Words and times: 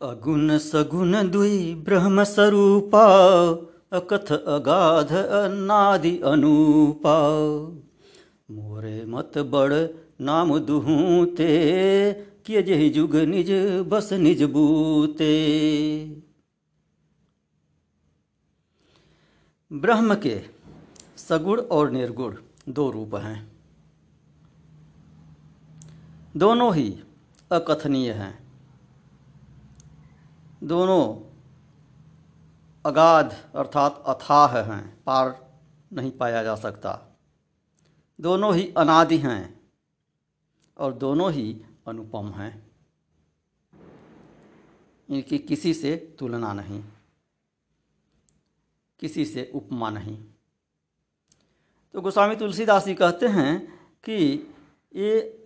अगुण 0.00 0.58
सगुण 0.58 1.30
दुई 1.30 1.74
ब्रह्म 1.74 2.24
स्वरूपा, 2.24 3.04
अकथ 3.92 4.32
अगाध 4.32 5.12
अनादि 5.12 6.18
अनूपा। 6.18 7.14
मोरे 8.50 9.04
मत 9.04 9.38
बड़ 9.38 9.72
नाम 10.20 10.58
दुहूते 10.58 11.48
किए 12.46 12.62
जहि 12.62 12.88
जुग 12.90 13.16
निज 13.16 13.50
बस 13.88 14.12
निज 14.12 14.42
बूते। 14.42 15.32
ब्रह्म 19.72 20.14
के 20.14 20.40
सगुण 21.16 21.60
और 21.60 21.90
निर्गुण 21.90 22.36
दो 22.68 22.90
रूप 22.90 23.14
हैं। 23.14 23.52
दोनों 26.36 26.74
ही 26.74 27.00
अकथनीय 27.50 28.12
हैं। 28.12 28.45
दोनों 30.62 31.04
अगाध 32.84 33.34
अर्थात 33.54 34.02
अथाह 34.06 34.58
हैं, 34.62 35.04
पार 35.04 35.34
नहीं 35.92 36.10
पाया 36.10 36.42
जा 36.42 36.54
सकता। 36.56 36.92
दोनों 38.20 38.54
ही 38.54 38.72
अनादि 38.76 39.18
हैं 39.18 39.60
और 40.76 40.92
दोनों 40.92 41.32
ही 41.32 41.60
अनुपम 41.88 42.30
हैं। 42.30 42.52
इनकी 45.08 45.38
किसी 45.38 45.74
से 45.74 45.96
तुलना 46.18 46.52
नहीं, 46.52 46.82
किसी 49.00 49.24
से 49.24 49.50
उपमा 49.54 49.90
नहीं। 49.90 50.16
तो 51.94 52.00
गोस्वामी 52.00 52.36
तुलसीदास 52.36 52.84
जी 52.84 52.94
कहते 52.94 53.26
हैं 53.28 53.60
कि 54.04 54.16
ये 54.92 55.44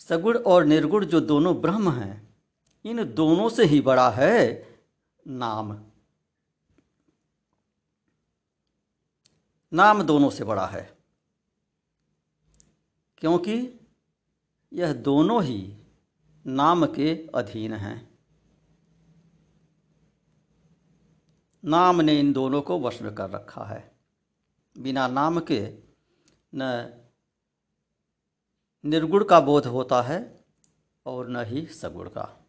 सगुण 0.00 0.38
और 0.38 0.64
निर्गुण 0.64 1.04
जो 1.04 1.20
दोनों 1.20 1.60
ब्रह्म 1.60 1.90
हैं 1.92 2.25
इन 2.86 3.14
दोनों 3.14 3.48
से 3.48 3.64
ही 3.64 3.80
बड़ा 3.80 4.10
है 4.10 4.68
नाम। 5.26 5.84
नाम 9.72 10.02
दोनों 10.02 10.30
से 10.30 10.44
बड़ा 10.44 10.66
है। 10.66 10.98
क्योंकि 13.18 13.80
यह 14.72 14.92
दोनों 14.92 15.44
ही 15.44 15.78
नाम 16.46 16.86
के 16.86 17.26
अधीन 17.34 17.72
हैं। 17.72 18.18
नाम 21.64 22.00
ने 22.00 22.20
इन 22.20 22.32
दोनों 22.32 22.62
को 22.62 22.80
वश 22.80 23.02
में 23.02 23.14
कर 23.14 23.30
रखा 23.30 23.64
है। 23.64 23.98
बिना 24.78 25.08
नाम 25.08 25.40
के 25.40 25.78
न 26.54 26.92
निर्गुण 28.84 29.24
का 29.24 29.40
बोध 29.40 29.66
होता 29.66 30.02
है 30.02 30.44
और 31.06 31.28
न 31.28 31.44
ही 31.44 31.66
सगुण 31.66 32.08
का। 32.08 32.45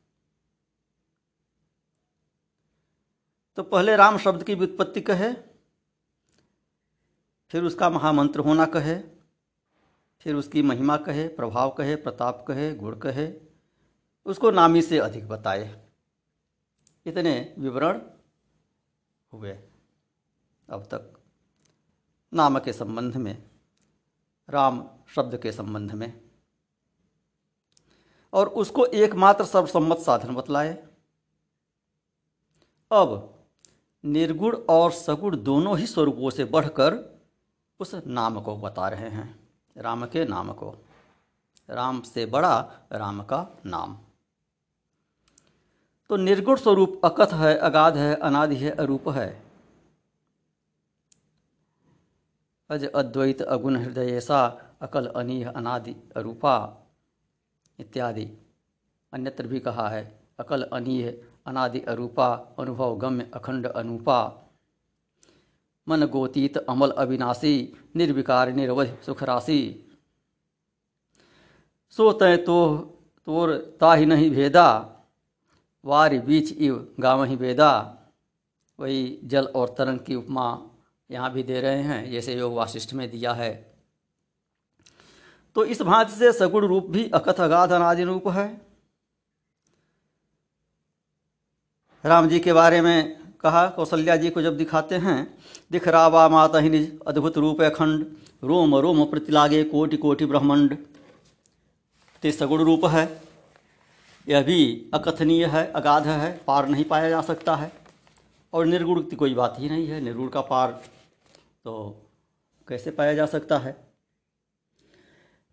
तो 3.57 3.63
पहले 3.63 3.95
राम 3.95 4.17
शब्द 4.17 4.43
की 4.43 4.55
व्युत्पत्ति 4.55 5.01
कहे, 5.01 5.33
फिर 7.49 7.63
उसका 7.63 7.89
महामंत्र 7.89 8.39
होना 8.39 8.65
कहे, 8.65 8.99
फिर 10.21 10.35
उसकी 10.35 10.61
महिमा 10.61 10.97
कहे, 10.97 11.27
प्रभाव 11.27 11.69
कहे, 11.69 11.95
प्रताप 11.95 12.45
कहे, 12.47 12.75
गुण 12.75 12.99
कहे, 12.99 13.33
उसको 14.25 14.51
नामी 14.51 14.81
से 14.81 14.97
अधिक 14.97 15.27
बताए। 15.27 15.87
इतने 17.05 17.55
विवरण 17.59 18.01
हुए 19.33 19.59
अब 20.69 20.83
तक 20.83 21.19
नाम 22.33 22.59
के 22.59 22.73
संबंध 22.73 23.17
में, 23.17 23.49
राम 24.49 24.89
शब्द 25.15 25.37
के 25.37 25.51
संबंध 25.51 25.91
में। 25.91 26.21
और 28.33 28.47
उसको 28.47 28.85
एकमात्र 28.85 29.45
सर्वसम्मत 29.45 29.97
साधन 29.97 30.35
बतलाए। 30.35 30.87
अब 32.91 33.33
निर्गुण 34.05 34.57
और 34.69 34.91
सगुण 34.91 35.43
दोनों 35.43 35.77
ही 35.77 35.87
स्वरूपों 35.87 36.29
से 36.29 36.45
बढ़कर 36.45 37.19
उस 37.79 37.95
नाम 38.07 38.41
को 38.41 38.57
बता 38.57 38.87
रहे 38.89 39.09
हैं। 39.09 39.49
राम 39.77 40.05
के 40.05 40.25
नाम 40.25 40.51
को। 40.53 40.85
राम 41.69 42.01
से 42.01 42.25
बड़ा 42.25 42.71
राम 42.91 43.23
का 43.23 43.47
नाम। 43.65 43.97
तो 46.09 46.15
निर्गुण 46.15 46.55
स्वरूप 46.55 47.01
अकथ 47.05 47.33
है, 47.33 47.57
अगाध 47.57 47.97
है, 47.97 48.15
अनादि 48.15 48.55
है, 48.55 48.71
अरूप 48.71 49.09
है। 49.09 49.43
अज 52.69 52.85
अद्वैत 52.85 53.41
अगुण 53.41 53.77
हृदय 53.77 54.11
ऐसा, 54.11 54.61
अकल 54.81 55.05
अनीह 55.05 55.49
अनादि 55.49 55.95
अरूपा 56.15 56.77
इत्यादि। 57.79 58.37
अन्यत्र 59.13 59.47
भी 59.47 59.59
कहा 59.59 59.89
है, 59.89 60.19
अकल 60.39 60.63
अनीह 60.63 61.26
अनादि 61.47 61.79
अरूपा, 61.79 62.55
अनुभव 62.59 62.95
गम्य 62.97 63.29
अखंड 63.33 63.67
अनुपा। 63.67 64.19
मन 65.87 66.05
गोतीत 66.05 66.57
अमल 66.59 66.91
अविनाशी, 66.97 67.73
निर्विकार 67.95 68.51
निरवध 68.51 68.97
सुखराशि। 69.05 69.61
सो 71.93 72.11
तय 72.11 72.37
तो 72.37 72.75
तोर 73.27 73.53
ताहि 73.81 74.05
नहीं 74.05 74.29
भेदा, 74.31 74.67
वार 75.83 76.17
बीच 76.19 76.51
इव 76.53 76.87
गाँव 76.99 77.23
ही 77.23 77.35
वेदा 77.35 77.93
वही 78.79 79.19
जल 79.23 79.45
और 79.55 79.75
तरंग 79.77 79.99
की 79.99 80.15
उपमा 80.15 80.47
यहाँ 81.09 81.31
भी 81.33 81.43
दे 81.43 81.61
रहे 81.61 81.81
हैं, 81.81 82.11
जैसे 82.11 82.33
योग 82.35 82.53
वाशिष्ठ 82.53 82.93
में 82.93 83.09
दिया 83.11 83.33
है। 83.33 83.51
तो 85.55 85.65
इस 85.65 85.81
भांति 85.81 86.11
से 86.11 86.31
सगुण 86.33 86.65
रूप 86.67 86.85
भी 86.85 87.09
अकथ 87.09 87.39
अगाध 87.41 87.71
अनादि 87.71 88.03
रूप 88.03 88.27
है। 88.27 88.66
राम 92.07 92.27
जी 92.29 92.39
के 92.39 92.53
बारे 92.53 92.81
में 92.81 93.17
कहा 93.41 93.67
कौशल्या 93.67 94.15
जी 94.15 94.29
को 94.29 94.41
जब 94.41 94.57
दिखाते 94.57 94.95
हैं, 94.95 95.37
दिख 95.71 95.87
रावा 95.87 96.29
माता 96.29 96.59
ही 96.59 96.99
अद्भुत 97.07 97.37
रूप 97.37 97.61
अखंड, 97.61 98.05
रोम 98.43 98.75
रोम 98.75 99.05
प्रतिलागे 99.05 99.63
कोटि 99.63 99.97
कोटि 99.97 100.25
ब्रह्मंड। 100.25 100.77
ते 102.23 102.31
सगुण 102.31 102.63
रूप 102.63 102.85
है। 102.85 103.21
यह 104.27 104.43
भी 104.43 104.89
अकथनीय 104.93 105.45
है, 105.45 105.71
अगाध 105.71 106.07
है, 106.07 106.41
पार 106.47 106.67
नहीं 106.67 106.83
पाया 106.83 107.09
जा 107.09 107.21
सकता 107.21 107.55
है। 107.55 107.71
और 108.53 108.65
निर्गुण 108.65 109.01
की 109.01 109.15
कोई 109.15 109.33
बात 109.33 109.55
ही 109.59 109.69
नहीं 109.69 109.87
है, 109.87 110.01
निर्गुण 110.01 110.27
का 110.27 110.41
पार 110.41 110.71
तो 111.63 112.03
कैसे 112.67 112.91
पाया 112.91 113.13
जा 113.13 113.25
सकता 113.25 113.57
है? 113.57 113.75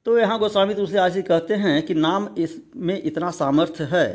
तो 0.07 0.19
यहाँ 0.19 0.39
गोस्वामी 0.39 0.75
तुलसीदास 0.75 1.13
जी 1.13 1.23
कहते 1.23 1.55
हैं 1.55 1.83
कि 1.87 1.95
नाम 1.95 2.29
इसमें 2.39 3.03
इतना 3.03 3.31
सामर्थ्य 3.31 3.85
है 3.85 4.09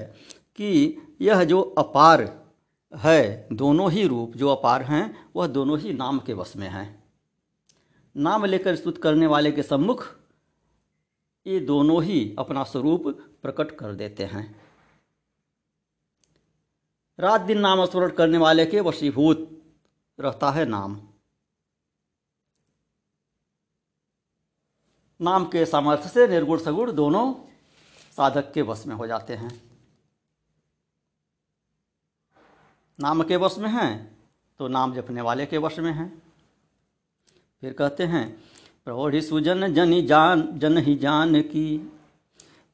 कि 0.56 0.98
यह 1.22 1.44
जो 1.44 1.62
अपार 1.62 2.22
है, 2.96 3.48
दोनों 3.54 3.92
ही 3.92 4.08
रूप 4.08 4.36
जो 4.36 4.50
अपार 4.50 4.84
हैं, 4.84 5.30
वह 5.36 5.48
दोनों 5.48 5.80
ही 5.80 5.94
नाम 5.94 6.20
के 6.20 6.34
वश 6.34 6.56
में 6.56 6.70
हैं। 6.70 7.04
नाम 8.18 8.46
लेकर 8.46 8.76
स्तुत 8.76 8.98
करने 9.04 9.28
वाले 9.28 9.52
के 9.52 9.64
सम्मुख 9.64 10.16
ये 11.48 11.60
दोनों 11.60 12.04
ही 12.04 12.36
अपना 12.40 12.64
स्वरूप 12.64 13.04
प्रकट 13.42 13.72
कर 13.72 13.94
देते 13.94 14.26
हैं। 14.26 14.62
रात 17.20 17.42
दिन 17.42 17.60
नाम 17.60 17.86
स्मरण 17.86 18.10
करने 18.10 18.38
वाले 18.38 18.66
के 18.66 18.80
वशीभूत 18.80 19.64
रहता 20.20 20.52
है 20.52 20.66
नाम। 20.66 21.02
नाम 25.22 25.46
के 25.46 25.66
सामर्थ्य 25.66 26.10
से 26.10 26.28
निर्गुण 26.28 26.60
सगुण 26.60 26.92
दोनों 26.92 27.34
साधक 28.18 28.52
के 28.54 28.62
वश 28.62 28.86
में 28.88 28.96
हो 28.96 29.08
जाते 29.08 29.36
हैं। 29.36 29.69
नाम 33.00 33.24
के 33.24 33.36
वश 33.36 33.58
में 33.58 33.70
हैं 33.70 34.18
तो 34.60 34.68
नाम 34.68 34.94
जपने 34.96 35.22
वाले 35.22 35.46
के 35.46 35.58
वश 35.58 35.80
में 35.80 35.92
हैं। 35.92 36.22
फिर 37.64 37.74
कहते 37.74 38.04
हैं, 38.04 38.26
प्रौढ़ 38.86 39.20
सुजन 39.22 39.74
जन 39.74 40.02
जान, 40.06 40.48
जन 40.54 40.78
ही 40.78 40.96
जान 40.96 41.42
की। 41.42 41.78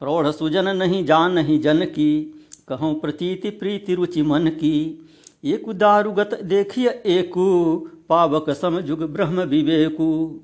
प्रौढ़ 0.02 0.32
सुजन 0.32 0.68
नहीं 0.68 1.06
जान 1.06 1.38
ही 1.38 1.58
जन 1.58 1.86
की, 1.86 2.24
कहूँ 2.68 3.00
प्रतीति 3.00 3.50
प्रीति 3.50 3.96
रुचि 3.96 4.22
मन 4.22 4.48
की। 4.50 5.10
एक 5.44 5.70
दारुगत 5.70 6.34
देखिए 6.44 6.90
एकु, 6.90 7.90
पावक 8.10 8.50
समझुग 8.50 9.04
ब्रह्म 9.04 9.42
विवेकु। 9.42 10.40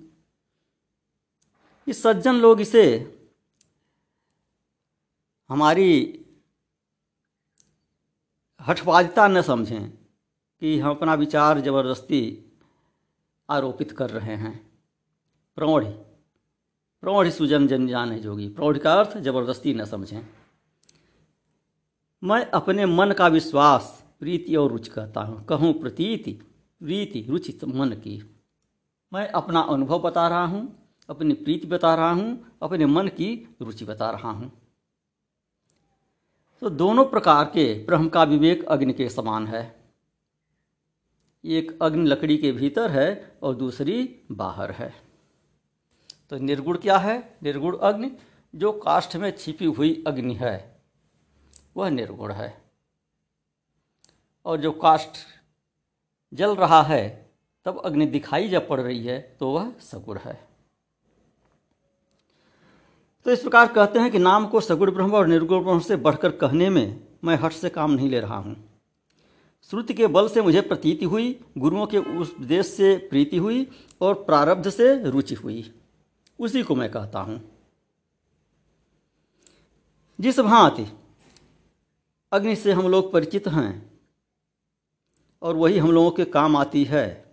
इस 1.88 2.04
सज्जन 2.04 2.36
लोग 2.36 2.62
इसे, 2.62 2.86
हमारी 5.50 6.21
हठवादिता 8.62 9.28
न 9.28 9.42
समझें 9.42 9.90
कि 9.90 10.80
हम 10.80 10.90
अपना 10.90 11.14
विचार 11.14 11.60
ज़बरदस्ती 11.62 12.52
आरोपित 13.50 13.92
कर 13.92 14.10
रहे 14.10 14.36
हैं। 14.36 14.72
प्रौढ़ 15.56 15.86
प्रौढ़ 17.04 17.30
सुजन 17.30 17.68
जन 17.68 17.88
जान 17.88 18.18
जोगी। 18.18 18.48
प्रौढ़ 18.50 18.78
का 18.78 18.94
अर्थ 18.94 19.18
ज़बरदस्ती 19.18 19.74
न 19.74 19.86
समझें। 19.86 20.22
मैं 22.24 22.46
अपने 22.46 22.86
मन 22.86 23.12
का 23.12 23.28
विश्वास, 23.28 24.04
प्रीति 24.20 24.56
और 24.56 24.72
रुचि 24.72 24.90
कहता 24.90 25.22
हूँ। 25.22 25.46
कहूँ 25.46 25.74
प्रतीति, 25.74 26.32
प्रीति, 26.82 27.26
रुचि 27.30 27.60
मन 27.66 27.90
की। 27.90 28.22
मैं 29.14 29.28
अपना 29.30 29.60
अनुभव 29.60 30.00
बता 30.00 30.28
रहा 30.28 30.46
हूँ, 30.46 30.90
अपनी 31.10 31.34
प्रीति 31.34 31.68
बता 31.68 31.96
रहा 31.96 32.12
हूँ, 32.12 32.58
अपने 32.62 32.86
मन 32.86 33.08
की 33.08 33.56
रुचि 33.62 33.86
बता 33.86 34.12
रहा 34.12 34.32
हूँ। 34.32 34.61
तो 36.62 36.70
दोनों 36.70 37.06
प्रकार 37.06 37.46
के 37.46 37.86
ब्रह्म 37.86 38.10
का 38.10 38.24
विवेक 38.24 38.64
अग्नि 38.66 38.94
के 38.94 39.10
समान 39.10 39.48
है। 39.48 39.76
एक 41.46 41.80
अग्नि 41.82 42.10
लकड़ी 42.10 42.38
के 42.38 42.52
भीतर 42.52 42.92
है 42.92 43.38
और 43.44 43.56
दूसरी 43.56 44.22
बाहर 44.32 44.72
है। 44.72 44.94
तो 46.30 46.38
निर्गुण 46.38 46.78
क्या 46.78 46.98
है? 46.98 47.38
निर्गुण 47.44 47.78
अग्नि, 47.78 48.12
जो 48.56 48.72
काष्ठ 48.72 49.16
में 49.16 49.32
छिपी 49.38 49.66
हुई 49.66 50.04
अग्नि 50.08 50.34
है, 50.34 50.82
वह 51.78 51.90
निर्गुण 51.90 52.32
है। 52.32 52.62
और 54.46 54.62
जो 54.62 54.72
काष्ठ 54.72 55.18
जल 56.34 56.56
रहा 56.56 56.82
है, 56.82 57.32
तब 57.66 57.82
अग्नि 57.86 58.06
दिखाई 58.06 58.50
जब 58.50 58.68
पड़ 58.68 58.82
रही 58.82 59.06
है 59.06 59.20
तो 59.40 59.52
वह 59.52 59.74
सगुण 59.80 60.18
है। 60.18 60.51
तो 63.26 63.32
इस 63.32 63.42
प्रकार 63.42 63.68
कहते 63.68 64.00
हैं 64.00 64.12
कि 64.12 64.20
नाम 64.20 64.48
को 64.48 64.62
सगुण 64.62 64.92
ब्रह्म 64.92 65.12
और 65.12 65.28
निर्गुण 65.28 65.64
ब्रह्म 65.64 65.80
से 65.80 65.96
बढ़कर 65.96 66.32
कहने 66.32 66.70
में 66.70 67.04
मैं 67.24 67.36
हट 67.36 67.52
से 67.52 67.70
काम 67.70 67.92
नहीं 67.92 68.10
ले 68.10 68.20
रहा 68.20 68.36
हूँ। 68.36 68.70
श्रुति 69.70 69.94
के 69.94 70.08
बल 70.08 70.28
से 70.28 70.42
मुझे 70.42 70.62
प्रतीति 70.62 71.06
हुई, 71.06 71.40
गुरुओं 71.58 71.86
के 71.86 71.98
उपदेश 71.98 72.66
से 72.66 72.98
प्रीति 72.98 73.38
हुई 73.38 73.68
और 74.02 74.14
प्रारब्ध 74.14 74.70
से 74.70 75.10
रुचि 75.10 75.36
हुई। 75.36 75.74
उसी 76.40 76.64
को 76.64 76.76
मैं 76.76 76.92
कहता 76.92 77.20
हूँ। 77.20 77.52
जिस 80.20 80.40
भांति 80.40 80.88
अग्नि 82.32 82.56
से 82.56 82.72
हम 82.72 82.88
लोग 82.88 83.12
परिचित 83.12 83.48
हैं 83.48 83.92
और 85.42 85.56
वही 85.56 85.78
हम 85.78 85.92
लोगों 85.92 86.12
के 86.12 86.26
काम 86.26 86.56
आती 86.56 86.84
है। 86.84 87.31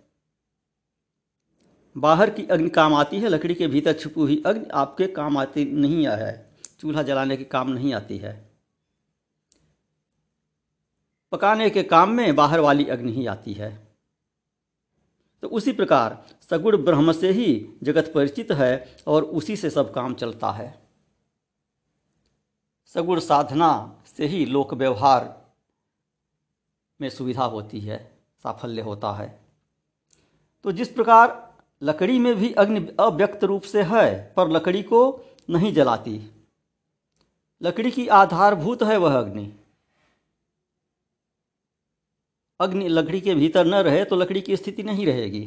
बाहर 1.97 2.29
की 2.29 2.45
अग्नि 2.47 2.69
काम 2.69 2.93
आती 2.93 3.19
है, 3.19 3.29
लकड़ी 3.29 3.55
के 3.55 3.67
भीतर 3.67 3.93
छुपी 3.93 4.21
हुई 4.21 4.43
अग्नि 4.45 4.65
आपके 4.73 5.07
काम 5.07 5.37
आती 5.37 5.65
नहीं 5.65 6.07
है, 6.07 6.51
चूल्हा 6.79 7.03
जलाने 7.03 7.37
के 7.37 7.43
काम 7.43 7.69
नहीं 7.69 7.93
आती 7.93 8.17
है। 8.17 8.49
पकाने 11.31 11.69
के 11.69 11.83
काम 11.83 12.09
में 12.09 12.35
बाहर 12.35 12.59
वाली 12.59 12.85
अग्नि 12.85 13.11
ही 13.11 13.25
आती 13.25 13.53
है। 13.53 13.87
तो 15.41 15.47
उसी 15.47 15.71
प्रकार 15.71 16.25
सगुण 16.49 16.77
ब्रह्म 16.77 17.11
से 17.11 17.31
ही 17.31 17.69
जगत 17.83 18.11
परिचित 18.15 18.51
है 18.51 18.95
और 19.07 19.23
उसी 19.23 19.55
से 19.55 19.69
सब 19.69 19.93
काम 19.93 20.13
चलता 20.13 20.51
है। 20.51 20.81
सगुण 22.85 23.19
साधना 23.19 24.01
से 24.05 24.25
ही 24.25 24.45
लोक 24.45 24.73
व्यवहार 24.73 25.51
में 27.01 27.09
सुविधा 27.09 27.43
होती 27.43 27.79
है, 27.79 28.17
साफल्य 28.43 28.81
होता 28.81 29.11
है। 29.11 29.39
तो 30.63 30.71
जिस 30.71 30.89
प्रकार 30.89 31.48
लकड़ी 31.83 32.19
में 32.19 32.35
भी 32.35 32.53
अग्नि 32.53 32.95
अव्यक्त 32.99 33.43
रूप 33.43 33.61
से 33.61 33.83
है, 33.83 34.33
पर 34.37 34.49
लकड़ी 34.49 34.83
को 34.83 35.21
नहीं 35.49 35.73
जलाती। 35.73 36.31
लकड़ी 37.63 37.91
की 37.91 38.07
आधारभूत 38.07 38.83
है 38.83 38.97
वह 38.97 39.19
अग्नि। 39.19 39.53
अग्नि 42.59 42.87
लकड़ी 42.87 43.21
के 43.21 43.35
भीतर 43.35 43.65
न 43.65 43.75
रहे 43.75 44.05
तो 44.05 44.15
लकड़ी 44.15 44.41
की 44.41 44.57
स्थिति 44.57 44.83
नहीं 44.83 45.05
रहेगी। 45.05 45.45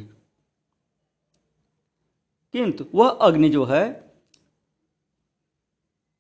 किंतु 2.53 2.87
वह 2.95 3.09
अग्नि 3.09 3.49
जो 3.49 3.65
है, 3.65 4.15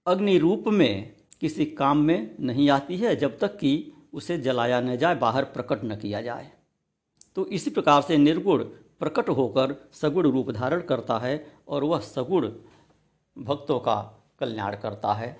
अग्नि 0.06 0.38
रूप 0.38 0.64
में 0.66 1.16
किसी 1.40 1.66
काम 1.66 1.98
में 1.98 2.36
नहीं 2.40 2.70
आती 2.70 2.96
है, 2.96 3.16
जब 3.16 3.38
तक 3.38 3.58
कि 3.58 3.92
उसे 4.12 4.38
जलाया 4.38 4.80
न 4.80 4.96
जाए, 4.96 5.14
बाहर 5.14 5.44
प्रकट 5.44 5.84
न 5.84 5.96
किया 5.96 6.22
जाए। 6.22 6.52
तो 7.36 7.46
इसी 7.46 7.70
प्रकार 7.70 8.02
से 8.02 8.16
निर्गुण 8.16 8.64
प्रकट 9.02 9.28
होकर 9.28 9.74
सगुण 9.92 10.30
रूप 10.30 10.50
धारण 10.50 10.80
करता 10.80 11.18
है 11.18 11.34
और 11.68 11.84
वह 11.84 12.00
सगुण 12.00 12.50
भक्तों 13.36 13.78
का 13.80 13.96
कल्याण 14.40 14.76
करता 14.76 15.12
है। 15.12 15.30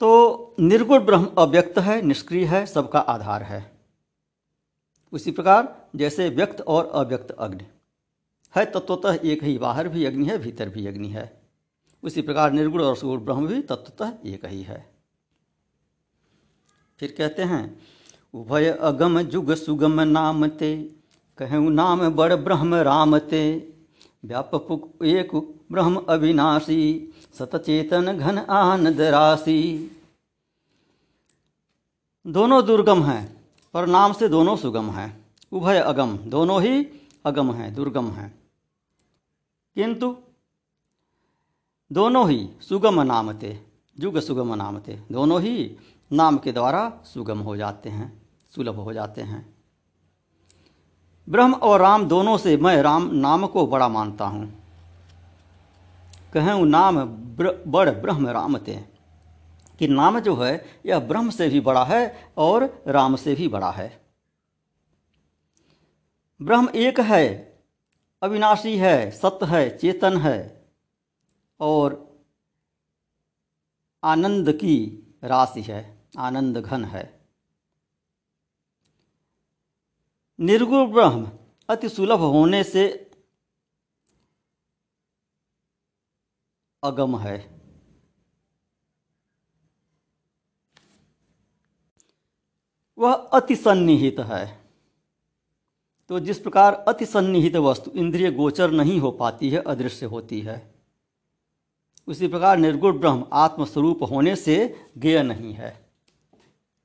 तो 0.00 0.54
निर्गुण 0.60 1.04
ब्रह्म 1.04 1.26
अव्यक्त 1.38 1.78
है, 1.78 2.02
निष्क्रिय 2.02 2.44
है, 2.44 2.66
सबका 2.66 2.98
आधार 2.98 3.42
है। 3.42 3.60
उसी 5.12 5.30
प्रकार 5.30 5.90
जैसे 5.96 6.28
व्यक्त 6.28 6.60
और 6.60 6.86
अव्यक्त 6.94 7.30
अग्नि 7.30 7.66
है, 8.54 8.64
तत्वतः 8.64 9.18
एक 9.24 9.44
ही, 9.44 9.58
बाहर 9.58 9.88
भी 9.88 10.04
अग्नि 10.04 10.26
है, 10.26 10.38
भीतर 10.38 10.68
भी 10.68 10.86
अग्नि 10.86 11.08
है। 11.08 11.42
उसी 12.02 12.22
प्रकार 12.22 12.52
निर्गुण 12.52 12.82
और 12.82 12.96
सुगुण 12.96 13.20
ब्रह्म 13.20 13.46
भी 13.46 13.60
तत्वतः 13.62 14.12
एक 14.26 14.44
ही 14.44 14.62
है। 14.62 14.94
फिर 16.98 17.14
कहते 17.18 17.42
हैं 17.42 17.64
उभय 18.34 18.70
अगम 18.70 19.22
जुग 19.22 19.54
सुगम 19.54 20.00
नाम 20.00 20.46
ते। 20.46 20.76
कहूँ 21.38 21.70
नाम 21.70 22.08
बड़ 22.08 22.34
ब्रह्म 22.34 22.74
राम 22.74 23.18
ते। 23.18 23.74
व्यापक 24.24 25.04
एक 25.04 25.58
ब्रह्म 25.72 26.06
अविनाशी, 26.08 27.12
सतचेतन 27.38 28.18
घन 28.18 28.38
आनंद 28.38 29.00
राशि। 29.00 29.90
दोनों 32.26 32.66
दुर्गम 32.66 33.02
हैं, 33.02 33.44
पर 33.74 33.86
नाम 33.86 34.12
से 34.12 34.28
दोनों 34.28 34.56
सुगम 34.56 34.90
हैं। 34.90 35.26
उभय 35.52 35.78
अगम, 35.78 36.18
दोनों 36.18 36.62
ही 36.62 36.88
अगम 37.24 37.52
हैं, 37.52 37.74
दुर्गम 37.74 38.10
हैं। 38.10 38.38
किंतु 39.74 40.16
दोनों 41.92 42.30
ही 42.30 42.50
सुगम 42.60 43.02
नामते 43.02 43.60
जुग 43.98 44.18
सुगम 44.18 44.54
नामते 44.54 45.00
दोनों 45.12 45.40
ही 45.40 45.76
नाम 46.12 46.38
के 46.38 46.52
द्वारा 46.52 47.00
सुगम 47.04 47.38
हो 47.38 47.56
जाते 47.56 47.88
हैं। 47.88 48.23
सुलभ 48.54 48.74
हो 48.74 48.92
जाते 48.92 49.22
हैं। 49.22 49.54
ब्रह्म 51.28 51.54
और 51.54 51.80
राम 51.80 52.08
दोनों 52.08 52.38
से 52.38 52.56
मैं 52.56 52.82
राम 52.82 53.10
नाम 53.12 53.46
को 53.46 53.66
बड़ा 53.66 53.88
मानता 53.88 54.26
हूँ। 54.26 54.62
कहूँ 56.34 56.66
नाम 56.66 57.04
ब्र, 57.04 57.64
बड़ 57.66 57.90
ब्रह्म 57.90 58.28
राम 58.28 58.58
ते। 58.58 58.84
कि 59.78 59.88
नाम 59.88 60.18
जो 60.18 60.36
है 60.36 60.80
यह 60.86 60.98
ब्रह्म 60.98 61.30
से 61.30 61.48
भी 61.48 61.60
बड़ा 61.60 61.84
है 61.84 62.32
और 62.36 62.84
राम 62.86 63.16
से 63.16 63.34
भी 63.34 63.48
बड़ा 63.48 63.70
है। 63.70 64.00
ब्रह्म 66.42 66.68
एक 66.68 67.00
है 67.00 67.58
अविनाशी 68.22 68.76
है 68.76 69.10
सत्य 69.10 69.46
है 69.46 69.78
चेतन 69.78 70.16
है 70.16 70.68
और 71.60 72.18
आनंद 74.04 74.52
की 74.52 75.02
राशि 75.24 75.62
है 75.62 75.98
आनंद 76.18 76.58
घन 76.58 76.84
है। 76.84 77.13
निर्गुण 80.38 80.92
ब्रह्म 80.92 81.30
अति 81.68 81.88
सुलभ 81.88 82.20
होने 82.20 82.64
से 82.64 83.10
अगम 86.82 87.18
है। 87.18 87.54
वह 92.98 93.12
अति 93.12 93.56
सन्निहित 93.56 94.18
है। 94.20 94.64
तो 96.08 96.20
जिस 96.20 96.38
प्रकार 96.38 96.74
अति 96.74 97.06
सन्निहित 97.06 97.56
वस्तु 97.56 97.90
इंद्रिय 97.90 98.30
गोचर 98.30 98.70
नहीं 98.70 98.98
हो 99.00 99.10
पाती 99.10 99.50
है, 99.50 99.62
अदृश्य 99.62 100.06
होती 100.06 100.40
है, 100.40 100.74
उसी 102.08 102.28
प्रकार 102.28 102.56
निर्गुण 102.56 102.98
ब्रह्म 102.98 103.26
आत्मस्वरूप 103.32 104.02
होने 104.02 104.36
से 104.36 104.86
गेय 104.98 105.22
नहीं 105.22 105.52
है। 105.52 105.90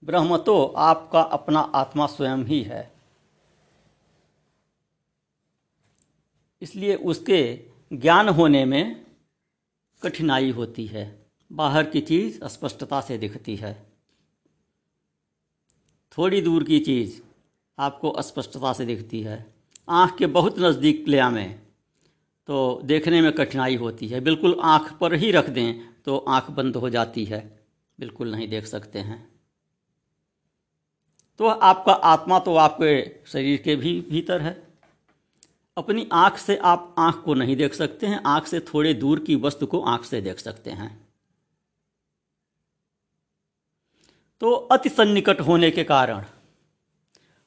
ब्रह्म 0.03 0.38
तो 0.38 0.65
आपका 0.65 1.22
अपना 1.22 1.60
आत्मा 1.60 2.06
स्वयं 2.06 2.46
ही 2.46 2.62
है। 2.63 2.99
इसलिए 6.62 6.96
उसके 6.96 7.60
ज्ञान 7.92 8.30
होने 8.30 8.66
में 8.66 9.06
कठिनाई 10.04 10.50
होती 10.51 10.86
है। 10.86 11.25
बाहर 11.51 11.84
की 11.84 12.01
चीज़ 12.01 12.44
स्पष्टता 12.46 13.01
से 13.01 13.18
दिखती 13.18 13.56
है। 13.56 13.74
थोड़ी 16.18 16.42
दूर 16.42 16.63
की 16.63 16.80
चीज़ 16.80 17.22
आपको 17.78 18.22
स्पष्टता 18.22 18.74
से 18.74 18.86
दिखती 18.86 19.22
है। 19.22 19.54
आँख 19.89 20.18
के 20.18 20.25
बहुत 20.25 20.60
नज़दीक 20.60 21.08
ले 21.08 21.20
आवें 21.20 21.60
तो 22.48 22.82
देखने 22.84 23.22
में 23.22 23.32
कठिनाई 23.32 23.75
होती 23.75 24.08
है। 24.08 24.20
बिल्कुल 24.20 24.60
आँख 24.63 24.92
पर 24.94 25.13
ही 25.13 25.32
रख 25.32 25.50
दें 25.50 25.80
तो 26.06 26.18
आँख 26.18 26.51
बंद 26.51 26.75
हो 26.75 26.89
जाती 26.89 27.25
है। 27.25 27.60
बिल्कुल 28.00 28.32
नहीं 28.32 28.48
देख 28.48 28.66
सकते 28.66 29.00
हैं। 29.00 29.30
तो 31.39 31.48
आपका 31.48 31.94
आत्मा 31.94 32.39
तो 32.39 32.56
आपके 32.56 33.25
शरीर 33.25 33.62
के 33.62 33.75
भी 33.75 34.01
भीतर 34.01 34.42
है। 34.42 34.69
अपनी 35.80 36.10
आँख 36.14 36.38
से 36.38 36.58
आप 36.58 36.96
आँख 36.98 37.16
को 37.16 37.34
नहीं 37.34 37.56
देख 37.56 37.74
सकते 37.74 38.08
हैं, 38.08 38.22
आँख 38.26 38.48
से 38.48 38.60
थोड़े 38.60 38.94
दूर 38.94 39.20
की 39.20 39.36
वस्तु 39.36 39.66
को 39.66 39.82
आँख 39.82 40.04
से 40.04 40.22
देख 40.22 40.40
सकते 40.40 40.72
हैं। 40.72 41.08
तो 44.42 44.52
अति 44.52 44.90
सन्निकट 44.90 45.42
होने 45.42 45.72
के 45.72 45.84
कारण 45.84 46.26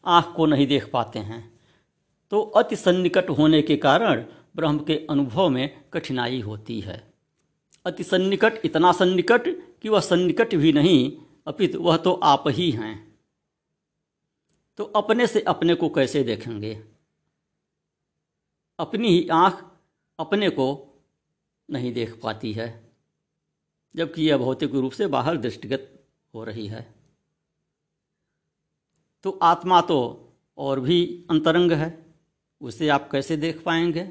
आँख 0.05 0.33
को 0.37 0.47
नहीं 0.47 0.67
देख 0.67 0.91
पाते 0.91 1.19
हैं। 1.19 1.61
तो 2.31 2.43
अति 2.43 2.77
सन्निकट 2.77 3.31
होने 3.31 3.63
के 3.63 3.77
कारण 3.77 4.25
ब्रह्म 4.57 4.79
के 4.79 5.07
अनुभव 5.11 5.49
में 5.49 5.85
कठिनाई 5.93 6.41
होती 6.41 6.81
है। 6.81 7.13
अति 7.87 8.05
सन्निकट, 8.05 8.53
इतना 8.65 8.93
सन्निकट 8.93 9.49
कि 9.81 9.89
वह 9.89 10.01
सन्निकट 10.01 10.55
भी 10.55 10.73
नहीं, 10.73 11.13
अपित 11.47 11.77
वह 11.77 11.97
तो 11.97 12.13
आप 12.13 12.45
ही 12.49 12.71
हैं। 12.71 13.19
तो 14.77 14.85
अपने 14.85 15.27
से 15.27 15.41
अपने 15.41 15.75
को 15.75 15.89
कैसे 15.89 16.25
देखेंगे? 16.25 16.92
अपनी 18.79 19.09
ही 19.09 19.29
आँख 19.29 19.65
अपने 20.19 20.49
को 20.51 20.67
नहीं 21.69 21.93
देख 21.93 22.19
पाती 22.23 22.53
है, 22.53 22.69
जबकि 23.95 24.29
यह 24.31 24.37
भौतिक 24.37 24.75
रूप 24.75 24.93
से 24.93 25.07
बाहर 25.07 25.37
दृष्टिगत 25.37 25.89
हो 26.35 26.45
रही 26.45 26.67
है। 26.67 26.87
तो 29.25 29.39
आत्मा 29.43 29.81
तो 29.81 29.99
और 30.59 30.81
भी 30.81 31.27
अंतरंग 31.31 31.73
है, 31.73 32.07
उसे 32.61 32.89
आप 32.89 33.09
कैसे 33.13 33.37
देख 33.37 33.63
पाएँगे? 33.63 34.09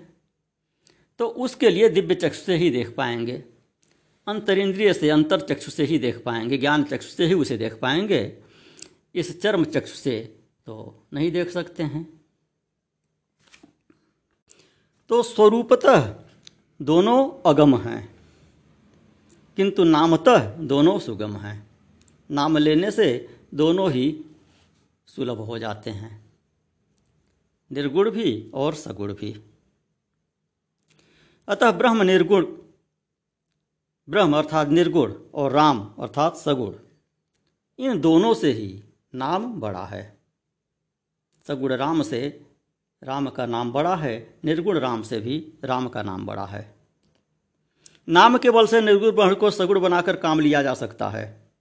तो 1.19 1.27
उसके 1.27 1.69
लिए 1.69 1.89
दिव्य 1.89 2.15
चक्षु 2.15 2.41
से 2.41 2.55
ही 2.55 2.69
देख 2.69 2.95
पाएँगे, 2.95 3.43
अंतरिंद्रिय 4.27 4.93
से 4.93 5.09
अंतर 5.09 5.41
चक्षु 5.41 5.71
से 5.71 5.83
ही 5.83 5.97
देख 5.99 6.23
पाएँगे, 6.23 6.57
ज्ञान 6.57 6.83
चक्षु 6.83 7.09
से 7.09 7.25
ही 7.25 7.33
उसे 7.33 7.57
देख 7.57 7.79
पाएँगे। 7.79 8.37
इस 9.15 9.41
चर्म 9.41 9.63
चक्षु 9.65 9.95
से 9.95 10.19
तो 10.67 11.07
नहीं 11.13 11.31
देख 11.31 11.49
सकते 11.49 11.83
हैं। 11.83 12.20
तो 15.11 15.23
स्वरूपतः 15.23 16.15
दोनों 16.81 17.29
अगम 17.45 17.75
हैं, 17.77 18.15
किंतु 19.57 19.83
नामतः 19.83 20.37
दोनों 20.57 20.99
सुगम 20.99 21.35
हैं। 21.37 21.67
नाम 22.31 22.57
लेने 22.57 22.91
से 22.91 23.07
दोनों 23.53 23.91
ही 23.91 24.25
सुलभ 25.07 25.37
हो 25.37 25.57
जाते 25.59 25.89
हैं। 25.89 26.25
निर्गुण 27.71 28.09
भी 28.11 28.51
और 28.53 28.73
सगुण 28.73 29.13
भी। 29.13 29.41
अतः 31.47 31.71
ब्रह्म 31.71 32.01
निर्गुण, 32.01 32.45
ब्रह्म 34.07 34.37
अर्थात 34.37 34.67
निर्गुण 34.67 35.13
और 35.33 35.51
राम 35.51 35.93
अर्थात 35.99 36.37
सगुण, 36.37 36.73
इन 37.79 37.99
दोनों 38.01 38.33
से 38.33 38.51
ही 38.51 38.83
नाम 39.15 39.59
बड़ा 39.59 39.85
है। 39.85 40.17
सगुण 41.45 41.73
राम 41.73 42.01
से 42.01 42.45
राम 43.03 43.29
का 43.29 43.45
नाम 43.45 43.71
बड़ा 43.71 43.95
है, 43.95 44.39
निर्गुण 44.45 44.79
राम 44.79 45.01
से 45.01 45.19
भी 45.19 45.53
राम 45.63 45.87
का 45.89 46.03
नाम 46.03 46.25
बड़ा 46.25 46.45
है। 46.45 46.75
नाम 48.09 48.37
के 48.37 48.49
बल 48.49 48.67
से 48.67 48.81
निर्गुण 48.81 49.11
ब्रह्म 49.11 49.35
को 49.35 49.51
सगुण 49.51 49.79
बनाकर 49.79 50.15
काम 50.15 50.39
लिया 50.39 50.63
जा 50.63 50.73
सकता 50.73 51.09
है। 51.09 51.51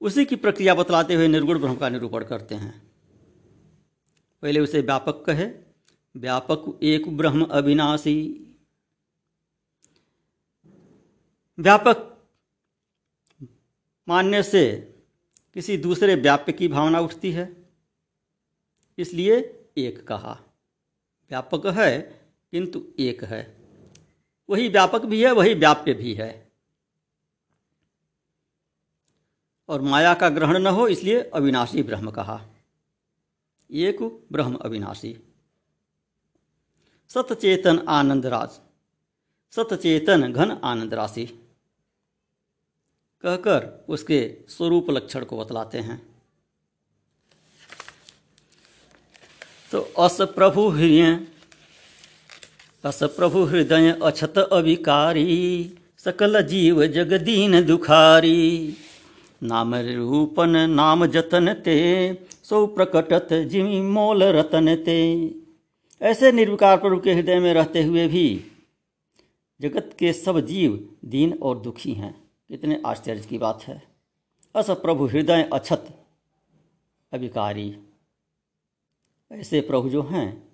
उसी 0.00 0.24
की 0.24 0.36
प्रक्रिया 0.36 0.74
बतलाते 0.74 1.14
हुए 1.14 1.28
निर्गुण 1.28 1.58
ब्रह्म 1.58 1.76
का 1.76 1.88
निरूपण 1.88 2.24
करते 2.24 2.54
हैं। 2.54 2.90
पहले 4.42 4.60
उसे 4.60 4.80
व्यापक 4.80 5.24
कहे, 5.26 5.46
व्यापक 6.16 6.78
एक 6.82 7.16
ब्रह्म 7.16 7.44
अविनाशी। 7.44 8.46
व्यापक 11.58 12.22
मानने 14.08 14.42
से 14.42 14.94
किसी 15.54 15.76
दूसरे 15.76 16.14
व्याप्य 16.14 16.52
की 16.52 16.68
भावना 16.68 17.00
उठती 17.00 17.32
है। 17.32 17.61
इसलिए 18.98 19.66
एक 19.76 20.06
कहा। 20.06 20.32
व्यापक 21.30 21.66
है, 21.66 22.00
किंतु 22.50 22.84
एक 22.98 23.24
है। 23.24 23.62
वही 24.50 24.68
व्यापक 24.68 25.04
भी 25.04 25.24
है, 25.24 25.32
वही 25.32 25.54
व्याप्य 25.54 25.94
भी 25.94 26.14
है। 26.14 26.52
और 29.68 29.80
माया 29.80 30.14
का 30.14 30.28
ग्रहण 30.28 30.58
न 30.58 30.66
हो, 30.66 30.88
इसलिए 30.88 31.22
अविनाशी 31.22 31.82
ब्रह्म 31.82 32.10
कहा। 32.10 32.46
एक 33.70 34.26
ब्रह्म 34.32 34.54
अविनाशी। 34.54 35.18
सतचेतन 37.08 37.78
आनंद 37.88 38.26
राज। 38.26 38.50
सतचेतन 39.52 40.32
घन 40.32 40.50
आनंद 40.50 40.94
राशि। 40.94 41.26
कहकर 43.22 43.86
उसके 43.88 44.44
स्वरूप 44.48 44.90
लक्षण 44.90 45.24
को 45.24 45.44
बतलाते 45.44 45.78
हैं। 45.78 46.11
तो 49.72 49.80
अस 49.80 50.20
प्रभु 50.20 50.68
हृदय 50.68 51.20
अस 52.84 53.02
प्रभु 53.02 53.44
हृदय 53.44 54.00
अछत 54.02 54.38
अविकारी, 54.38 55.74
सकल 55.98 56.42
जीव 56.42 56.86
जगदीन 56.86 57.66
दुखारी। 57.66 58.74
नाम 59.42 59.74
रूपन 59.74 60.70
नाम 60.70 61.06
जतन 61.06 61.54
ते, 61.54 62.14
सो 62.42 62.66
प्रकटत 62.66 63.28
जिमी 63.32 63.80
मोल 63.80 64.22
रतन 64.22 64.76
ते। 64.76 65.30
ऐसे 66.02 66.32
निर्विकार 66.32 66.76
प्रभु 66.76 67.00
के 67.00 67.12
हृदय 67.12 67.38
में 67.38 67.54
रहते 67.54 67.82
हुए 67.82 68.08
भी 68.08 68.44
जगत 69.60 69.90
के 69.98 70.12
सब 70.12 70.40
जीव 70.40 70.88
दीन 71.04 71.38
और 71.42 71.58
दुखी 71.58 71.92
हैं। 71.92 72.24
कितने 72.48 72.82
आश्चर्य 72.86 73.20
की 73.20 73.38
बात 73.38 73.62
है। 73.62 73.82
अस 74.54 74.70
प्रभु 74.70 75.06
हृदय 75.06 75.50
अछत 75.52 75.88
अभिकारी 77.12 77.76
ऐसे 79.32 79.60
प्रभु 79.60 79.88
जो 79.88 80.02
हैं, 80.02 80.48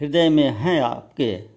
हृदय 0.00 0.28
में 0.28 0.50
हैं 0.50 0.80
आपके, 0.80 1.48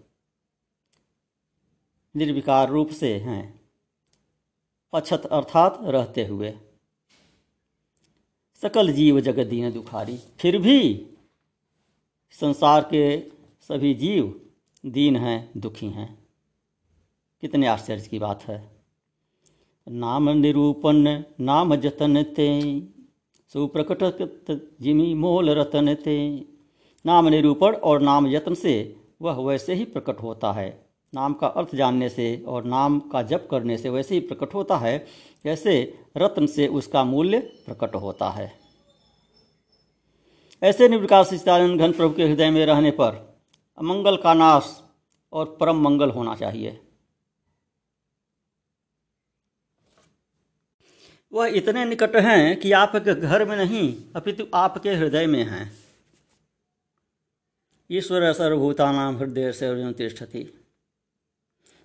निर्विकार 2.15 2.69
रूप 2.69 2.89
से 2.89 3.15
हैं 3.17 3.62
अछत 4.93 5.25
अर्थात 5.25 5.79
रहते 5.81 6.25
हुए। 6.25 6.53
सकल 8.55 8.91
जीव 8.91 9.19
जगत 9.19 9.48
दीन 9.48 9.71
दुखारी, 9.71 10.17
फिर 10.17 10.57
भी 10.57 11.07
संसार 12.31 12.81
के 12.93 13.19
सभी 13.62 13.93
जीव 13.93 14.50
दीन 14.86 15.15
हैं, 15.15 15.51
दुखी 15.57 15.89
हैं। 15.89 16.27
कितने 17.41 17.67
आश्चर्य 17.67 18.07
की 18.07 18.19
बात 18.19 18.43
है। 18.43 18.71
नाम 19.88 20.29
निरूपण, 20.29 21.24
नाम 21.39 21.75
जतन 21.75 22.24
ते 22.24 22.62
सुप्रकट 23.53 24.49
जिमी 24.81 25.13
मोल 25.15 25.49
रतन 25.49 25.93
ते। 25.95 26.15
नाम 27.05 27.27
निरूपण 27.27 27.75
और 27.83 28.01
नाम 28.01 28.27
यत्न 28.27 28.53
से 28.55 28.73
वह 29.21 29.39
वैसे 29.43 29.73
ही 29.73 29.85
प्रकट 29.85 30.21
होता 30.21 30.51
है। 30.51 30.67
नाम 31.13 31.33
का 31.33 31.47
अर्थ 31.49 31.75
जानने 31.75 32.09
से 32.09 32.25
और 32.47 32.63
नाम 32.65 32.99
का 33.11 33.21
जप 33.21 33.47
करने 33.51 33.77
से 33.77 33.89
वैसे 33.89 34.15
ही 34.15 34.19
प्रकट 34.21 34.53
होता 34.53 34.77
है 34.77 34.97
जैसे 35.45 35.73
रत्न 36.17 36.45
से 36.47 36.67
उसका 36.73 37.03
मूल्य 37.03 37.39
प्रकट 37.65 37.95
होता 37.95 38.29
है। 38.29 38.51
ऐसे 40.61 40.89
निर्विकार 40.89 41.23
सचिदानंद 41.23 41.79
घन 41.79 41.91
प्रभु 41.91 42.13
के 42.13 42.23
हृदय 42.23 42.49
में 42.49 42.65
रहने 42.65 42.91
पर 42.91 43.17
अमंगल 43.77 44.17
का 44.17 44.33
नाश 44.33 44.69
और 45.33 45.57
परम 45.59 45.81
मंगल 45.81 46.11
होना 46.11 46.35
चाहिए। 46.35 46.79
वह 51.33 51.48
इतने 51.48 51.86
निकट 51.86 52.15
हैं 52.15 52.59
कि 52.59 52.71
आपके 52.71 53.15
घर 53.15 53.45
में 53.45 53.57
नहीं, 53.57 54.03
अपितु 54.15 54.43
आपके 54.53 54.93
हृदय 54.93 55.27
में 55.27 55.43
हैं। 55.43 55.79
ईश्वर 57.91 58.33
सर्वभूतानाम 58.33 59.17
हृदय 59.17 59.51
से 59.51 59.65
अर्जुन 59.65 59.93
तिष्ठति। 59.93 60.63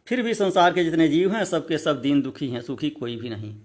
फिर 0.07 0.23
भी 0.23 0.35
संसार 0.35 0.75
के 0.75 0.85
जितने 0.85 1.09
जीव 1.09 1.35
हैं, 1.35 1.45
सबके 1.45 1.79
सब 1.79 2.03
दीन 2.03 2.23
दुखी 2.23 2.49
हैं, 2.49 2.61
सुखी 2.61 2.91
कोई 2.91 3.17
भी 3.17 3.29
नहीं। 3.29 3.61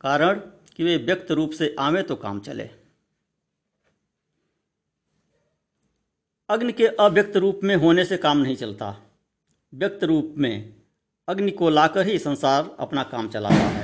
कारण 0.00 0.40
कि 0.76 0.84
वे 0.84 0.96
व्यक्त 0.96 1.30
रूप 1.30 1.50
से 1.50 1.76
आवे 1.78 2.02
तो 2.02 2.16
काम 2.16 2.40
चले। 2.40 2.70
अग्नि 6.48 6.72
के 6.72 6.86
अव्यक्त 6.86 7.36
रूप 7.36 7.60
में 7.64 7.76
होने 7.76 8.04
से 8.04 8.16
काम 8.16 8.38
नहीं 8.38 8.56
चलता। 8.56 9.02
व्यक्त 9.74 10.04
रूप 10.04 10.34
में 10.38 10.74
अग्नि 11.28 11.50
को 11.50 11.70
लाकर 11.70 12.06
ही 12.06 12.18
संसार 12.18 12.76
अपना 12.80 13.02
काम 13.02 13.28
चलाता 13.28 13.54
है। 13.54 13.81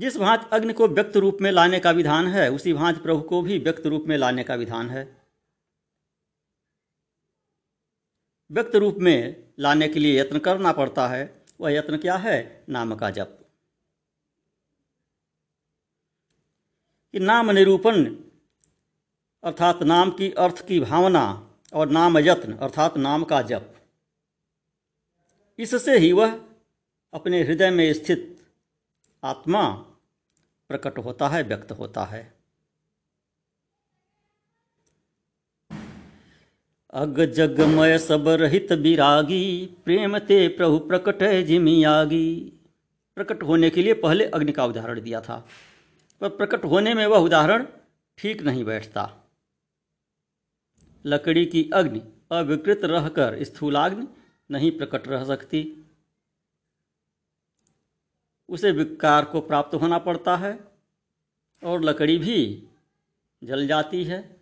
जिस 0.00 0.16
भांति 0.16 0.46
अग्नि 0.52 0.72
को 0.72 0.88
व्यक्त 0.88 1.16
रूप 1.16 1.38
में 1.40 1.50
लाने 1.50 1.80
का 1.80 1.90
विधान 1.90 2.26
है, 2.26 2.50
उसी 2.50 2.72
भांति 2.72 3.00
प्रभु 3.00 3.22
को 3.22 3.42
भी 3.42 3.58
व्यक्त 3.58 3.86
रूप 3.86 4.04
में 4.06 4.16
लाने 4.16 4.44
का 4.44 4.54
विधान 4.54 4.90
है। 4.90 5.22
व्यक्त 8.50 8.76
रूप 8.76 8.96
में 8.96 9.48
लाने 9.58 9.88
के 9.88 10.00
लिए 10.00 10.20
यत्न 10.20 10.38
करना 10.38 10.72
पड़ता 10.72 11.08
है, 11.08 11.44
वह 11.60 11.72
यत्न 11.72 11.96
क्या 11.96 12.16
है? 12.16 12.64
नाम 12.68 12.94
का 12.94 13.10
जप। 13.10 13.48
कि 17.12 17.18
नाम 17.18 17.50
निरूपण, 17.50 18.14
अर्थात 19.44 19.82
नाम 19.82 20.10
की 20.10 20.32
अर्थ 20.32 20.66
की 20.66 20.80
भावना 20.80 21.50
और 21.74 21.88
नाम 21.88 22.18
यत्न, 22.18 22.56
अर्थात 22.56 22.96
नाम 22.96 23.24
का 23.24 23.42
जप। 23.42 23.74
इससे 25.58 25.98
ही 25.98 26.12
वह 26.12 26.44
अपने 27.14 27.42
हृदय 27.42 27.70
में 27.70 27.92
स्थित 27.92 28.46
आत्मा 29.24 29.86
प्रकट 30.70 30.98
होता 30.98 31.28
है, 31.28 31.42
व्यक्त 31.42 31.72
होता 31.72 32.04
है। 32.04 32.34
अग 36.90 37.20
जगमय 37.24 37.98
सब 37.98 38.28
रहित 38.28 38.72
विरागी, 38.72 39.66
प्रेम 39.84 40.18
ते 40.18 40.48
प्रभु 40.48 40.78
प्रकट 40.78 41.22
है 41.22 41.42
जिमियागी 41.42 42.52
प्रकट 43.16 43.42
होने 43.42 43.70
के 43.70 43.82
लिए 43.82 43.94
पहले 43.94 44.26
अग्नि 44.26 44.52
का 44.52 44.64
उदाहरण 44.64 45.00
दिया 45.00 45.20
था। 45.20 45.46
पर 46.20 46.28
प्रकट 46.28 46.64
होने 46.64 46.94
में 46.94 47.06
वह 47.06 47.18
उदाहरण 47.18 47.66
ठीक 48.18 48.42
नहीं 48.42 48.64
बैठता। 48.64 49.10
लकड़ी 51.06 51.46
की 51.46 51.70
अग्नि, 51.74 52.00
अविकृत 52.32 52.80
रहकर 52.84 53.44
स्थूलाग्नि 53.44 54.08
नहीं 54.50 54.78
प्रकट 54.78 55.08
रह 55.08 55.24
सकती। 55.24 55.79
उसे 58.50 58.70
विकार 58.72 59.24
को 59.24 59.40
प्राप्त 59.40 59.74
होना 59.74 59.98
पड़ता 59.98 60.36
है 60.36 60.64
और 61.64 61.80
लकड़ी 61.80 62.18
भी 62.18 62.68
जल 63.44 63.66
जाती 63.66 64.04
है। 64.04 64.40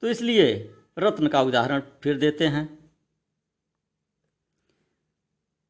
तो 0.00 0.08
इसलिए 0.08 0.74
रत्न 0.98 1.28
का 1.28 1.42
उदाहरण 1.42 1.82
फिर 2.02 2.18
देते 2.18 2.46
हैं। 2.46 2.90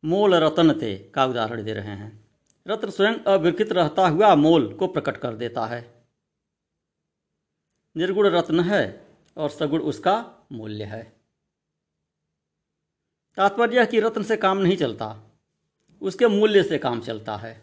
मोल 0.05 0.35
रतन 0.35 0.81
ते 0.81 1.13
का 1.15 1.27
उदाहरण 1.27 1.65
दे 1.65 1.73
रहे 1.73 1.97
हैं। 1.97 2.29
रत्न 2.67 2.91
स्वयं 2.91 3.15
अविकृत 3.15 3.73
रहता 3.73 4.09
हुआ 4.09 4.35
मोल 4.35 4.75
को 4.75 4.87
प्रकट 4.87 5.17
कर 5.17 5.35
देता 5.35 5.67
है। 5.67 6.07
निर्गुण 7.97 8.27
रत्न 8.27 8.61
है 8.61 9.07
और 9.37 9.51
सगुण 9.51 9.81
उसका 9.81 10.47
मूल्य 10.53 10.85
है। 10.85 11.17
तात्पर्य 13.37 13.87
कि 13.87 14.01
रत्न 14.01 14.23
से 14.23 14.37
काम 14.37 14.59
नहीं 14.59 14.77
चलता। 14.77 15.26
उसके 16.03 16.27
मूल्य 16.29 16.63
से 16.63 16.79
काम 16.79 17.01
चलता 17.01 17.37
है। 17.37 17.61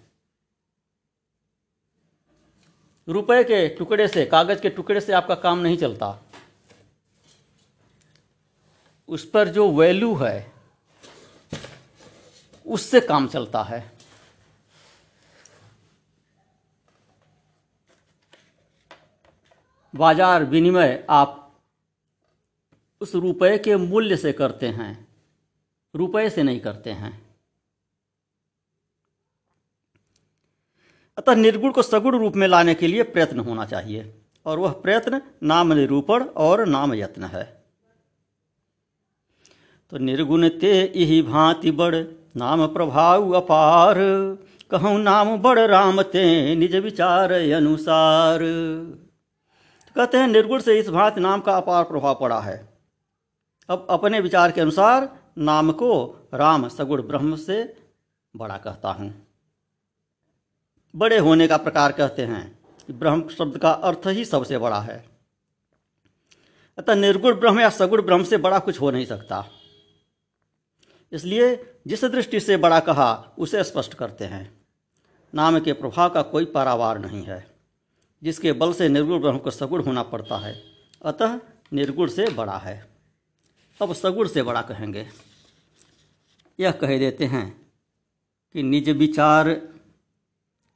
रुपए 3.07 3.43
के 3.43 3.67
टुकड़े 3.69 4.07
से, 4.07 4.25
कागज़ 4.25 4.61
के 4.61 4.69
टुकड़े 4.69 5.01
से 5.01 5.13
आपका 5.13 5.35
काम 5.35 5.59
नहीं 5.59 5.77
चलता। 5.77 6.17
उस 9.09 9.29
पर 9.29 9.47
जो 9.47 9.69
वैल्यू 9.71 10.13
है, 10.15 10.51
उससे 12.65 12.99
काम 13.01 13.27
चलता 13.27 13.63
है। 13.63 13.91
बाज़ार 19.93 20.43
विनिमय 20.43 21.05
आप 21.09 21.39
उस 23.01 23.15
रुपए 23.15 23.57
के 23.57 23.75
मूल्य 23.75 24.17
से 24.17 24.31
करते 24.33 24.67
हैं, 24.67 25.07
रुपए 25.93 26.29
से 26.29 26.43
नहीं 26.43 26.59
करते 26.59 26.91
हैं। 26.91 27.22
अतः 31.17 31.35
निर्गुण 31.35 31.71
को 31.71 31.81
सगुण 31.81 32.17
रूप 32.19 32.35
में 32.35 32.47
लाने 32.47 32.73
के 32.73 32.87
लिए 32.87 33.03
प्रयत्न 33.03 33.39
होना 33.39 33.65
चाहिए। 33.65 34.13
और 34.45 34.59
वह 34.59 34.71
प्रयत्न 34.71 35.21
नाम 35.43 35.73
निरूपण 35.73 36.23
और 36.23 36.65
नाम 36.65 36.93
यत्न 36.93 37.23
है। 37.23 37.43
तो 39.91 39.97
निर्गुण 39.97 40.49
ते 40.49 40.93
यही 40.95 41.21
भांति 41.21 41.71
बड़, 41.71 41.95
नाम 42.37 42.67
प्रभाव 42.67 43.31
अपार। 43.31 43.95
कहूँ 44.71 44.99
नाम 44.99 45.37
बड़ 45.37 45.59
राम 45.59 46.01
ते 46.01 46.55
निज 46.55 46.75
विचार 46.75 47.31
अनुसार। 47.31 48.39
तो 48.39 49.91
कहते 49.95 50.17
हैं 50.17 50.27
निर्गुण 50.27 50.59
से 50.59 50.79
इस 50.79 50.89
भांति 50.89 51.21
नाम 51.21 51.41
का 51.41 51.57
अपार 51.57 51.83
प्रभाव 51.83 52.17
पड़ा 52.21 52.39
है। 52.39 52.69
अब 53.69 53.87
अपने 53.89 54.19
विचार 54.19 54.51
के 54.51 54.61
अनुसार 54.61 55.09
नाम 55.37 55.71
को 55.71 55.91
राम 56.33 56.67
सगुण 56.67 57.01
ब्रह्म 57.01 57.35
से 57.35 57.75
बड़ा 58.35 58.57
कहता 58.57 58.91
हूँ। 58.91 59.22
बड़े 60.95 61.17
होने 61.17 61.47
का 61.47 61.57
प्रकार 61.57 61.91
कहते 61.91 62.21
हैं। 62.21 62.63
कि 62.87 62.93
ब्रह्म 62.93 63.29
शब्द 63.29 63.57
का 63.57 63.71
अर्थ 63.71 64.01
ही 64.07 64.25
सबसे 64.25 64.57
बड़ा 64.57 64.79
है। 64.79 65.09
अतः 66.77 66.95
निर्गुण 66.95 67.35
ब्रह्म 67.35 67.59
या 67.59 67.69
सगुण 67.69 68.01
ब्रह्म 68.01 68.23
से 68.23 68.37
बड़ा 68.37 68.59
कुछ 68.59 68.81
हो 68.81 68.91
नहीं 68.91 69.05
सकता। 69.05 69.47
इसलिए 71.11 71.75
जिस 71.87 72.05
दृष्टि 72.05 72.39
से 72.39 72.57
बड़ा 72.57 72.79
कहा, 72.79 73.35
उसे 73.37 73.63
स्पष्ट 73.63 73.93
करते 73.93 74.25
हैं। 74.25 74.67
नाम 75.35 75.59
के 75.59 75.73
प्रभाव 75.73 76.09
का 76.09 76.21
कोई 76.21 76.45
पारावार 76.45 76.99
नहीं 76.99 77.23
है, 77.23 77.55
जिसके 78.23 78.51
बल 78.51 78.73
से 78.73 78.89
निर्गुण 78.89 79.21
ब्रह्म 79.21 79.37
को 79.37 79.51
सगुण 79.51 79.83
होना 79.83 80.03
पड़ता 80.03 80.37
है। 80.37 80.63
अतः 81.05 81.39
निर्गुण 81.73 82.07
से 82.07 82.29
बड़ा 82.29 82.57
है। 82.57 82.95
अब 83.81 83.93
सगुण 83.93 84.27
से 84.27 84.43
बड़ा 84.43 84.61
कहेंगे। 84.61 85.07
यह 86.59 86.71
कह 86.71 86.99
देते 86.99 87.25
हैं 87.25 87.71
कि 88.53 88.63
निज 88.63 88.89
विचार 88.89 89.72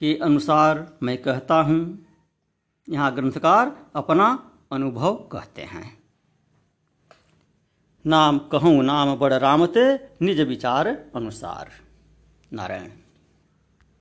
के 0.02 0.18
अनुसार 0.18 0.98
मैं 1.04 1.18
कहता 1.18 1.56
हूँ, 1.56 2.06
यहाँ 2.90 3.16
ग्रंथकार 3.16 3.76
अपना 3.96 4.28
अनुभव 4.72 5.16
कहते 5.32 5.62
हैं। 5.62 5.98
नाम 8.06 8.38
कहूँ, 8.40 8.84
नाम 8.84 9.16
बड़ 9.16 9.34
रामते, 9.34 9.94
निज 10.22 10.42
विचार 10.42 10.88
अनुसार। 11.16 11.72
नारायण। 12.54 12.92